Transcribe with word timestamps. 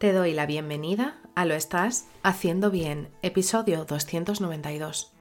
Te 0.00 0.14
doy 0.14 0.32
la 0.32 0.46
bienvenida 0.46 1.20
a 1.34 1.44
Lo 1.44 1.52
Estás 1.52 2.06
Haciendo 2.22 2.70
Bien, 2.70 3.10
episodio 3.20 3.84
292. 3.84 5.12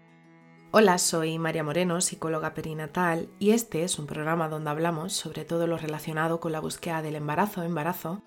Hola, 0.71 0.97
soy 0.99 1.37
María 1.37 1.65
Moreno, 1.65 1.99
psicóloga 1.99 2.53
perinatal, 2.53 3.27
y 3.39 3.49
este 3.49 3.83
es 3.83 3.99
un 3.99 4.07
programa 4.07 4.47
donde 4.47 4.69
hablamos 4.69 5.11
sobre 5.11 5.43
todo 5.43 5.67
lo 5.67 5.77
relacionado 5.77 6.39
con 6.39 6.53
la 6.53 6.61
búsqueda 6.61 7.01
del 7.01 7.17
embarazo, 7.17 7.63
embarazo, 7.63 8.23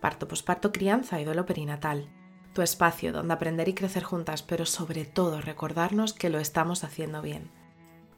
parto, 0.00 0.28
posparto, 0.28 0.70
crianza 0.70 1.20
y 1.20 1.24
duelo 1.24 1.44
perinatal. 1.44 2.08
Tu 2.52 2.62
espacio 2.62 3.12
donde 3.12 3.34
aprender 3.34 3.66
y 3.68 3.74
crecer 3.74 4.04
juntas, 4.04 4.44
pero 4.44 4.64
sobre 4.64 5.06
todo 5.06 5.40
recordarnos 5.40 6.12
que 6.12 6.30
lo 6.30 6.38
estamos 6.38 6.84
haciendo 6.84 7.20
bien. 7.20 7.50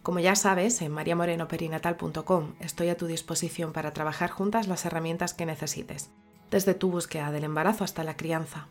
Como 0.02 0.18
ya 0.18 0.34
sabes, 0.34 0.82
en 0.82 0.93
mariamorenoperinatal.com 0.93 2.57
estoy 2.61 2.91
a 2.91 2.98
tu 2.98 3.07
disposición 3.07 3.73
para 3.73 3.95
trabajar 3.95 4.29
juntas 4.29 4.68
las 4.68 4.85
herramientas 4.85 5.32
que 5.32 5.46
necesites 5.46 6.11
desde 6.50 6.75
tu 6.75 6.90
búsqueda 6.90 7.30
del 7.30 7.44
embarazo 7.44 7.84
hasta 7.84 8.04
la 8.04 8.16
crianza. 8.16 8.68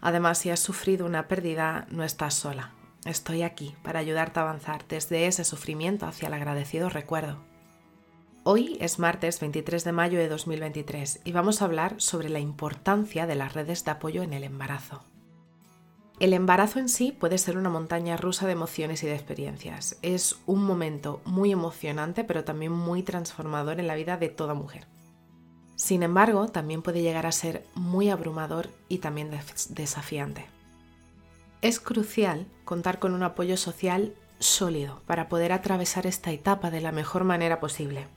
Además, 0.00 0.38
si 0.38 0.50
has 0.50 0.60
sufrido 0.60 1.06
una 1.06 1.28
pérdida, 1.28 1.86
no 1.90 2.04
estás 2.04 2.34
sola. 2.34 2.72
Estoy 3.04 3.42
aquí 3.42 3.74
para 3.82 3.98
ayudarte 3.98 4.40
a 4.40 4.42
avanzar 4.42 4.86
desde 4.88 5.26
ese 5.26 5.44
sufrimiento 5.44 6.06
hacia 6.06 6.28
el 6.28 6.34
agradecido 6.34 6.88
recuerdo. 6.88 7.38
Hoy 8.42 8.78
es 8.80 8.98
martes 8.98 9.38
23 9.40 9.84
de 9.84 9.92
mayo 9.92 10.18
de 10.18 10.28
2023 10.28 11.20
y 11.24 11.32
vamos 11.32 11.60
a 11.60 11.66
hablar 11.66 11.94
sobre 11.98 12.30
la 12.30 12.40
importancia 12.40 13.26
de 13.26 13.34
las 13.34 13.52
redes 13.52 13.84
de 13.84 13.90
apoyo 13.90 14.22
en 14.22 14.32
el 14.32 14.44
embarazo. 14.44 15.02
El 16.20 16.34
embarazo 16.34 16.78
en 16.78 16.90
sí 16.90 17.12
puede 17.12 17.38
ser 17.38 17.56
una 17.56 17.70
montaña 17.70 18.16
rusa 18.16 18.46
de 18.46 18.52
emociones 18.52 19.02
y 19.02 19.06
de 19.06 19.14
experiencias. 19.14 19.98
Es 20.02 20.36
un 20.46 20.64
momento 20.64 21.22
muy 21.24 21.52
emocionante 21.52 22.24
pero 22.24 22.44
también 22.44 22.72
muy 22.72 23.02
transformador 23.02 23.80
en 23.80 23.86
la 23.86 23.94
vida 23.94 24.16
de 24.18 24.28
toda 24.28 24.54
mujer. 24.54 24.86
Sin 25.80 26.02
embargo, 26.02 26.46
también 26.46 26.82
puede 26.82 27.00
llegar 27.00 27.24
a 27.24 27.32
ser 27.32 27.64
muy 27.74 28.10
abrumador 28.10 28.68
y 28.90 28.98
también 28.98 29.30
desafiante. 29.70 30.44
Es 31.62 31.80
crucial 31.80 32.46
contar 32.66 32.98
con 32.98 33.14
un 33.14 33.22
apoyo 33.22 33.56
social 33.56 34.12
sólido 34.38 35.00
para 35.06 35.30
poder 35.30 35.52
atravesar 35.52 36.06
esta 36.06 36.32
etapa 36.32 36.70
de 36.70 36.82
la 36.82 36.92
mejor 36.92 37.24
manera 37.24 37.60
posible. 37.60 38.08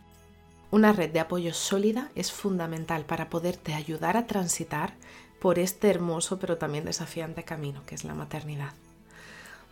Una 0.71 0.91
red 0.91 1.11
de 1.11 1.21
apoyo 1.21 1.53
sólida 1.53 2.11
es 2.15 2.33
fundamental 2.33 3.05
para 3.05 3.29
poderte 3.29 3.73
ayudar 3.73 4.17
a 4.17 4.27
transitar 4.27 4.95
por 5.39 5.57
este 5.57 5.89
hermoso 5.89 6.39
pero 6.39 6.57
también 6.57 6.83
desafiante 6.83 7.43
camino 7.43 7.81
que 7.85 7.95
es 7.95 8.03
la 8.03 8.13
maternidad. 8.13 8.73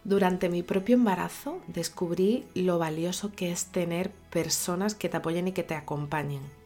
Durante 0.06 0.47
mi 0.47 0.64
propio 0.64 0.95
embarazo 0.95 1.59
descubrí 1.67 2.45
lo 2.56 2.80
valioso 2.80 3.34
que 3.34 3.52
es 3.52 3.66
tener 3.66 4.12
personas 4.30 4.95
que 4.95 5.09
te 5.09 5.17
apoyen 5.17 5.50
y 5.50 5.52
que 5.52 5.64
te 5.64 5.75
acompañen 5.75 6.61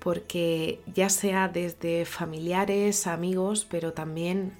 porque 0.00 0.80
ya 0.92 1.10
sea 1.10 1.48
desde 1.48 2.04
familiares, 2.06 3.06
amigos, 3.06 3.66
pero 3.70 3.92
también, 3.92 4.52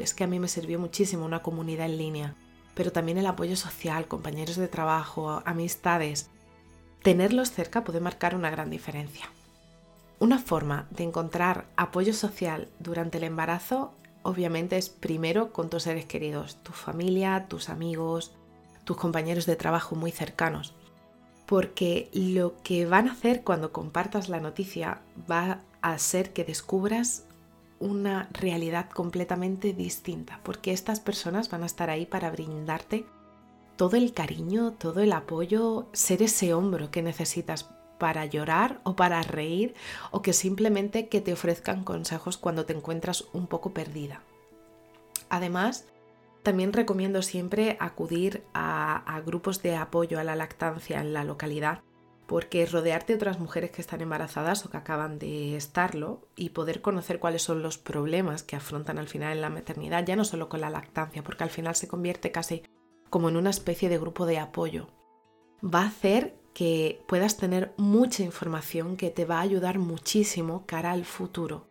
es 0.00 0.14
que 0.14 0.24
a 0.24 0.26
mí 0.26 0.38
me 0.38 0.48
sirvió 0.48 0.78
muchísimo 0.78 1.24
una 1.24 1.42
comunidad 1.42 1.86
en 1.86 1.98
línea, 1.98 2.34
pero 2.74 2.92
también 2.92 3.18
el 3.18 3.26
apoyo 3.26 3.56
social, 3.56 4.06
compañeros 4.06 4.56
de 4.56 4.68
trabajo, 4.68 5.42
amistades. 5.44 6.30
Tenerlos 7.02 7.50
cerca 7.50 7.84
puede 7.84 8.00
marcar 8.00 8.34
una 8.34 8.50
gran 8.50 8.70
diferencia. 8.70 9.30
Una 10.20 10.38
forma 10.38 10.86
de 10.90 11.04
encontrar 11.04 11.66
apoyo 11.76 12.12
social 12.12 12.68
durante 12.78 13.18
el 13.18 13.24
embarazo 13.24 13.92
obviamente 14.22 14.76
es 14.76 14.88
primero 14.88 15.52
con 15.52 15.70
tus 15.70 15.84
seres 15.84 16.06
queridos, 16.06 16.56
tu 16.62 16.72
familia, 16.72 17.46
tus 17.48 17.68
amigos, 17.68 18.32
tus 18.84 18.96
compañeros 18.96 19.46
de 19.46 19.56
trabajo 19.56 19.94
muy 19.94 20.10
cercanos 20.10 20.74
porque 21.48 22.10
lo 22.12 22.60
que 22.62 22.84
van 22.84 23.08
a 23.08 23.12
hacer 23.12 23.42
cuando 23.42 23.72
compartas 23.72 24.28
la 24.28 24.38
noticia 24.38 25.00
va 25.30 25.62
a 25.80 25.96
ser 25.96 26.34
que 26.34 26.44
descubras 26.44 27.24
una 27.80 28.28
realidad 28.32 28.90
completamente 28.90 29.72
distinta, 29.72 30.40
porque 30.42 30.72
estas 30.72 31.00
personas 31.00 31.48
van 31.48 31.62
a 31.62 31.66
estar 31.66 31.88
ahí 31.88 32.04
para 32.04 32.30
brindarte 32.30 33.06
todo 33.76 33.96
el 33.96 34.12
cariño, 34.12 34.72
todo 34.72 35.00
el 35.00 35.10
apoyo, 35.10 35.86
ser 35.94 36.22
ese 36.22 36.52
hombro 36.52 36.90
que 36.90 37.00
necesitas 37.00 37.70
para 37.98 38.26
llorar 38.26 38.82
o 38.84 38.94
para 38.94 39.22
reír 39.22 39.74
o 40.10 40.20
que 40.20 40.34
simplemente 40.34 41.08
que 41.08 41.22
te 41.22 41.32
ofrezcan 41.32 41.82
consejos 41.82 42.36
cuando 42.36 42.66
te 42.66 42.74
encuentras 42.74 43.24
un 43.32 43.46
poco 43.46 43.72
perdida. 43.72 44.20
Además, 45.30 45.86
también 46.42 46.72
recomiendo 46.72 47.22
siempre 47.22 47.76
acudir 47.80 48.44
a, 48.54 49.22
grupos 49.26 49.62
de 49.62 49.76
apoyo 49.76 50.18
a 50.18 50.24
la 50.24 50.36
lactancia 50.36 51.00
en 51.00 51.12
la 51.12 51.24
localidad 51.24 51.82
porque 52.26 52.66
rodearte 52.66 53.14
de 53.14 53.16
otras 53.16 53.40
mujeres 53.40 53.70
que 53.70 53.80
están 53.80 54.02
embarazadas 54.02 54.64
o 54.64 54.70
que 54.70 54.76
acaban 54.76 55.18
de 55.18 55.56
estarlo 55.56 56.28
y 56.36 56.50
poder 56.50 56.82
conocer 56.82 57.20
cuáles 57.20 57.42
son 57.42 57.62
los 57.62 57.78
problemas 57.78 58.42
que 58.42 58.54
afrontan 58.54 58.98
al 58.98 59.08
final 59.08 59.32
en 59.32 59.40
la 59.40 59.48
maternidad, 59.48 60.04
ya 60.04 60.14
no 60.14 60.26
solo 60.26 60.50
con 60.50 60.60
la 60.60 60.68
lactancia, 60.68 61.22
porque 61.22 61.44
al 61.44 61.50
final 61.50 61.74
se 61.74 61.88
convierte 61.88 62.30
casi 62.30 62.64
como 63.08 63.30
en 63.30 63.38
una 63.38 63.48
especie 63.48 63.88
de 63.88 63.98
grupo 63.98 64.26
de 64.26 64.38
apoyo, 64.38 64.88
va 65.64 65.84
a 65.84 65.86
hacer 65.86 66.38
que 66.52 67.02
puedas 67.08 67.38
tener 67.38 67.72
mucha 67.78 68.22
información 68.22 68.98
que 68.98 69.10
te 69.10 69.24
va 69.24 69.38
a 69.38 69.42
ayudar 69.42 69.78
muchísimo 69.78 70.66
cara 70.66 70.92
al 70.92 71.06
futuro 71.06 71.67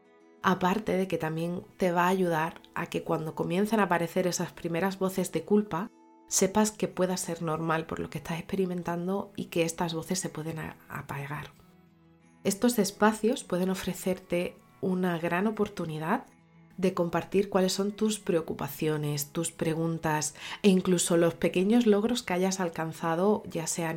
aparte 0.47 0.93
de 0.93 1.09
que 1.09 1.17
también 1.17 1.65
te 1.75 1.91
va 1.91 2.05
a 2.05 2.07
ayudar 2.07 2.61
a 2.73 2.85
que 2.85 3.03
cuando 3.03 3.35
comiencen 3.35 3.81
a 3.81 3.83
aparecer 3.83 4.27
esas 4.27 4.53
primeras 4.53 4.97
voces 4.97 5.33
de 5.33 5.43
culpa, 5.43 5.91
sepas 6.29 6.71
que 6.71 6.87
pueda 6.87 7.17
ser 7.17 7.41
normal 7.41 7.85
por 7.85 7.99
lo 7.99 8.09
que 8.09 8.19
estás 8.19 8.39
experimentando 8.39 9.33
y 9.35 9.47
que 9.47 9.63
estas 9.63 9.93
voces 9.93 10.19
se 10.19 10.29
pueden 10.29 10.59
apagar. 10.87 11.51
Estos 12.45 12.79
espacios 12.79 13.43
pueden 13.43 13.69
ofrecerte 13.69 14.55
una 14.79 15.19
gran 15.19 15.47
oportunidad 15.47 16.23
de 16.77 16.93
compartir 16.93 17.49
cuáles 17.49 17.73
son 17.73 17.91
tus 17.91 18.19
preocupaciones, 18.19 19.33
tus 19.33 19.51
preguntas 19.51 20.33
e 20.61 20.69
incluso 20.69 21.17
los 21.17 21.33
pequeños 21.33 21.85
logros 21.85 22.23
que 22.23 22.31
hayas 22.31 22.61
alcanzado, 22.61 23.43
ya 23.49 23.67
sea 23.67 23.89
a 23.89 23.93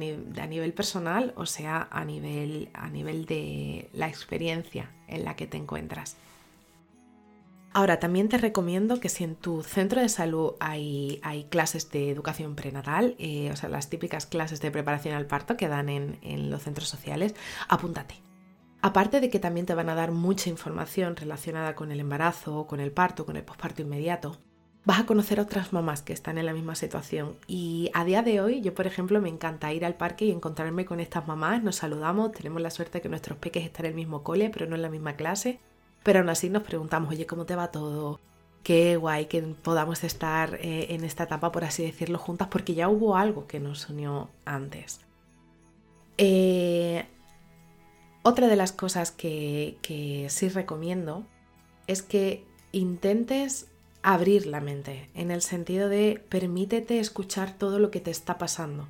nivel 0.49 0.73
personal 0.73 1.33
o 1.37 1.47
sea 1.47 1.87
a 1.93 2.05
nivel, 2.05 2.71
a 2.75 2.89
nivel 2.91 3.27
de 3.27 3.89
la 3.93 4.09
experiencia 4.09 4.91
en 5.07 5.25
la 5.25 5.37
que 5.37 5.47
te 5.47 5.57
encuentras. 5.57 6.17
Ahora, 7.73 8.01
también 8.01 8.29
te 8.29 8.37
recomiendo 8.37 8.99
que 8.99 9.09
si 9.09 9.23
en 9.23 9.37
tu 9.37 9.63
centro 9.63 10.01
de 10.01 10.09
salud 10.09 10.55
hay, 10.59 11.21
clases 11.51 11.91
de 11.93 12.11
educación 12.11 12.57
prenatal, 12.57 13.15
eh, 13.19 13.51
o 13.53 13.57
sea, 13.57 13.69
las 13.69 13.89
típicas 13.89 14.27
clases 14.27 14.61
de 14.61 14.73
preparación 14.73 15.15
al 15.15 15.27
parto 15.27 15.57
que 15.57 15.69
dan 15.69 15.89
en, 15.89 16.51
los 16.51 16.63
centros 16.63 16.89
sociales, 16.89 17.35
apúntate. 17.69 18.17
Aparte 18.83 19.21
de 19.21 19.31
que 19.31 19.39
también 19.39 19.67
te 19.67 19.75
van 19.75 19.89
a 19.89 19.95
dar 19.95 20.11
mucha 20.11 20.51
información 20.51 21.15
relacionada 21.15 21.77
con 21.77 21.93
el 21.93 22.01
embarazo, 22.01 22.67
con 22.67 22.81
el 22.81 22.91
parto, 22.91 23.25
con 23.25 23.37
el 23.37 23.45
posparto 23.45 23.83
inmediato, 23.83 24.39
vas 24.85 25.01
a 25.01 25.07
conocer 25.07 25.39
a 25.39 25.43
otras 25.43 25.73
mamás 25.73 26.03
que 26.03 26.15
están 26.15 26.39
en 26.39 26.47
la 26.47 26.55
misma 26.55 26.75
situación. 26.75 27.37
Y 27.47 27.91
a 27.95 28.05
día 28.05 28.23
de 28.23 28.41
hoy, 28.41 28.63
yo 28.63 28.75
por 28.75 28.89
ejemplo, 28.89 29.21
me 29.21 29.29
encanta 29.29 29.73
ir 29.73 29.85
al 29.85 29.95
parque 29.95 30.25
y 30.25 30.33
encontrarme 30.33 30.87
con 30.87 30.99
estas 30.99 31.29
mamás, 31.29 31.63
nos 31.63 31.77
saludamos, 31.77 32.33
tenemos 32.33 32.63
la 32.63 32.71
suerte 32.71 32.99
de 32.99 33.03
que 33.03 33.09
nuestros 33.11 33.39
peques 33.39 33.65
están 33.65 33.87
en 33.87 33.91
el 33.91 33.97
mismo 33.97 34.25
cole, 34.25 34.51
pero 34.51 34.67
no 34.67 34.75
en 34.75 34.83
la 34.83 34.91
misma 34.91 35.15
clase 35.15 35.61
pero 36.03 36.21
aún 36.21 36.29
así 36.29 36.49
nos 36.49 36.63
preguntamos, 36.63 37.11
oye, 37.11 37.27
¿cómo 37.27 37.47
te 37.47 37.57
va 37.57 37.71
todo? 37.71 38.21
Qué 38.63 38.97
guay 38.97 39.27
que 39.27 39.41
podamos 39.43 40.05
estar 40.05 40.57
eh, 40.57 40.89
en 40.91 41.05
esta 41.05 41.25
etapa, 41.25 41.53
por 41.53 41.65
así 41.65 41.83
decirlo, 41.83 42.19
juntas, 42.19 42.49
porque 42.49 42.75
ya 42.75 42.89
hubo 42.89 43.17
algo 43.17 43.47
que 43.47 43.61
nos 43.61 43.89
unió 43.89 44.29
antes. 44.45 45.01
Eh, 46.19 47.07
otra 48.23 48.49
de 48.49 48.57
las 48.57 48.73
cosas 48.73 49.11
que, 49.13 49.79
que 49.83 50.27
sí 50.29 50.49
recomiendo 50.49 51.25
es 51.87 52.03
que 52.03 52.45
intentes 52.73 53.67
abrir 54.03 54.47
la 54.47 54.61
mente, 54.61 55.11
en 55.15 55.31
el 55.31 55.43
sentido 55.43 55.89
de 55.89 56.23
permítete 56.29 57.01
escuchar 57.01 57.57
todo 57.57 57.79
lo 57.79 57.91
que 57.91 58.01
te 58.01 58.11
está 58.11 58.39
pasando, 58.39 58.89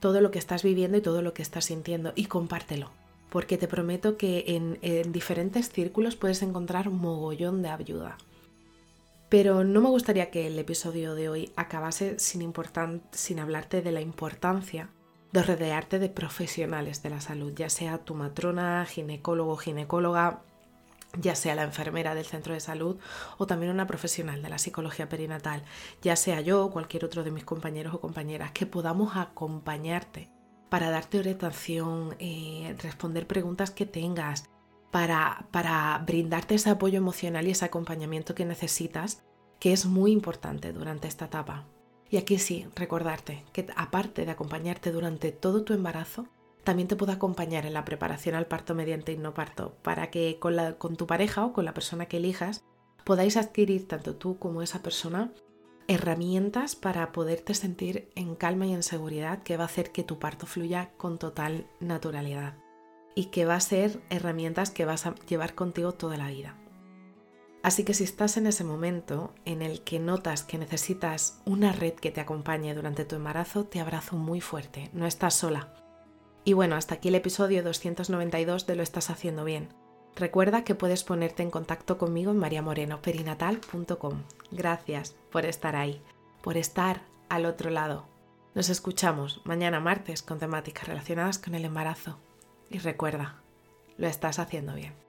todo 0.00 0.20
lo 0.20 0.30
que 0.30 0.38
estás 0.38 0.62
viviendo 0.62 0.96
y 0.98 1.00
todo 1.00 1.22
lo 1.22 1.34
que 1.34 1.42
estás 1.42 1.66
sintiendo 1.66 2.12
y 2.16 2.26
compártelo 2.26 2.90
porque 3.30 3.58
te 3.58 3.68
prometo 3.68 4.16
que 4.16 4.44
en, 4.46 5.12
diferentes 5.12 5.70
círculos 5.70 6.16
puedes 6.16 6.42
encontrar 6.42 6.90
mogollón 6.90 7.62
de 7.62 7.68
ayuda. 7.68 8.16
Pero 9.28 9.64
no 9.64 9.80
me 9.80 9.90
gustaría 9.90 10.30
que 10.30 10.46
el 10.46 10.58
episodio 10.58 11.14
de 11.14 11.28
hoy 11.28 11.52
acabase 11.56 12.18
sin, 12.18 12.52
sin 13.12 13.40
hablarte 13.40 13.82
de 13.82 13.92
la 13.92 14.00
importancia 14.00 14.88
de 15.32 15.42
rodearte 15.42 15.98
de 15.98 16.08
profesionales 16.08 17.02
de 17.02 17.10
la 17.10 17.20
salud, 17.20 17.52
ya 17.54 17.68
sea 17.68 17.98
tu 17.98 18.14
matrona, 18.14 18.86
ginecólogo, 18.86 19.58
ginecóloga, 19.58 20.40
ya 21.18 21.34
sea 21.34 21.54
la 21.54 21.64
enfermera 21.64 22.14
del 22.14 22.24
centro 22.24 22.54
de 22.54 22.60
salud 22.60 22.96
o 23.36 23.46
también 23.46 23.72
una 23.72 23.86
profesional 23.86 24.42
de 24.42 24.48
la 24.48 24.58
psicología 24.58 25.08
perinatal, 25.08 25.64
ya 26.00 26.16
sea 26.16 26.40
yo 26.40 26.64
o 26.64 26.70
cualquier 26.70 27.04
otro 27.04 27.24
de 27.24 27.30
mis 27.30 27.44
compañeros 27.44 27.94
o 27.94 28.00
compañeras, 28.00 28.52
que 28.52 28.64
podamos 28.64 29.16
acompañarte 29.16 30.30
para 30.68 30.90
darte 30.90 31.18
orientación, 31.18 32.16
eh, 32.18 32.76
responder 32.78 33.26
preguntas 33.26 33.70
que 33.70 33.86
tengas, 33.86 34.48
para, 34.90 35.46
para 35.50 36.02
brindarte 36.06 36.54
ese 36.54 36.70
apoyo 36.70 36.98
emocional 36.98 37.46
y 37.46 37.50
ese 37.50 37.64
acompañamiento 37.64 38.34
que 38.34 38.44
necesitas, 38.44 39.22
que 39.60 39.72
es 39.72 39.86
muy 39.86 40.12
importante 40.12 40.72
durante 40.72 41.08
esta 41.08 41.26
etapa. 41.26 41.66
Y 42.10 42.16
aquí 42.16 42.38
sí, 42.38 42.66
recordarte 42.74 43.44
que 43.52 43.66
aparte 43.76 44.24
de 44.24 44.30
acompañarte 44.30 44.92
durante 44.92 45.30
todo 45.30 45.62
tu 45.64 45.74
embarazo, 45.74 46.26
también 46.64 46.88
te 46.88 46.96
puedo 46.96 47.12
acompañar 47.12 47.66
en 47.66 47.74
la 47.74 47.84
preparación 47.84 48.34
al 48.34 48.46
parto 48.46 48.74
mediante 48.74 49.16
parto 49.16 49.76
para 49.82 50.10
que 50.10 50.38
con, 50.38 50.56
la, 50.56 50.74
con 50.74 50.96
tu 50.96 51.06
pareja 51.06 51.44
o 51.44 51.52
con 51.52 51.64
la 51.64 51.74
persona 51.74 52.06
que 52.06 52.18
elijas 52.18 52.64
podáis 53.04 53.36
adquirir 53.36 53.88
tanto 53.88 54.16
tú 54.16 54.38
como 54.38 54.62
esa 54.62 54.82
persona 54.82 55.32
herramientas 55.88 56.76
para 56.76 57.12
poderte 57.12 57.54
sentir 57.54 58.10
en 58.14 58.36
calma 58.36 58.66
y 58.66 58.74
en 58.74 58.82
seguridad 58.82 59.42
que 59.42 59.56
va 59.56 59.64
a 59.64 59.66
hacer 59.66 59.90
que 59.90 60.04
tu 60.04 60.18
parto 60.18 60.46
fluya 60.46 60.90
con 60.98 61.18
total 61.18 61.66
naturalidad 61.80 62.54
y 63.14 63.26
que 63.26 63.46
va 63.46 63.54
a 63.54 63.60
ser 63.60 64.00
herramientas 64.10 64.70
que 64.70 64.84
vas 64.84 65.06
a 65.06 65.14
llevar 65.26 65.54
contigo 65.54 65.92
toda 65.92 66.18
la 66.18 66.28
vida. 66.28 66.56
Así 67.62 67.84
que 67.84 67.94
si 67.94 68.04
estás 68.04 68.36
en 68.36 68.46
ese 68.46 68.64
momento 68.64 69.34
en 69.44 69.62
el 69.62 69.82
que 69.82 69.98
notas 69.98 70.44
que 70.44 70.58
necesitas 70.58 71.40
una 71.44 71.72
red 71.72 71.94
que 71.94 72.10
te 72.10 72.20
acompañe 72.20 72.74
durante 72.74 73.04
tu 73.04 73.16
embarazo, 73.16 73.64
te 73.64 73.80
abrazo 73.80 74.16
muy 74.16 74.40
fuerte, 74.40 74.90
no 74.92 75.06
estás 75.06 75.34
sola. 75.34 75.74
Y 76.44 76.52
bueno, 76.52 76.76
hasta 76.76 76.96
aquí 76.96 77.08
el 77.08 77.14
episodio 77.14 77.62
292 77.64 78.66
de 78.66 78.76
Lo 78.76 78.82
estás 78.82 79.10
haciendo 79.10 79.44
bien. 79.44 79.68
Recuerda 80.18 80.64
que 80.64 80.74
puedes 80.74 81.04
ponerte 81.04 81.44
en 81.44 81.50
contacto 81.50 81.96
conmigo 81.96 82.32
en 82.32 82.38
mariamorenoperinatal.com. 82.38 84.22
Gracias 84.50 85.14
por 85.30 85.46
estar 85.46 85.76
ahí, 85.76 86.02
por 86.42 86.56
estar 86.56 87.02
al 87.28 87.46
otro 87.46 87.70
lado. 87.70 88.08
Nos 88.52 88.68
escuchamos 88.68 89.40
mañana 89.44 89.78
martes 89.78 90.22
con 90.22 90.40
temáticas 90.40 90.88
relacionadas 90.88 91.38
con 91.38 91.54
el 91.54 91.64
embarazo. 91.64 92.18
Y 92.68 92.78
recuerda, 92.78 93.40
lo 93.96 94.08
estás 94.08 94.40
haciendo 94.40 94.74
bien. 94.74 95.07